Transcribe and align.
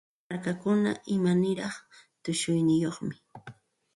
Llapa 0.03 0.29
markakuna 0.29 0.91
imaniraq 1.15 1.75
tushuyniyuqmi. 2.23 3.15